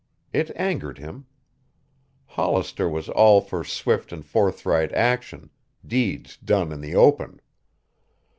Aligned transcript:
It 0.33 0.49
angered 0.55 0.97
him. 0.97 1.27
Hollister 2.25 2.89
was 2.89 3.07
all 3.07 3.39
for 3.39 3.63
swift 3.63 4.11
and 4.11 4.25
forthright 4.25 4.91
action, 4.93 5.51
deeds 5.85 6.37
done 6.37 6.71
in 6.71 6.81
the 6.81 6.95
open. 6.95 7.39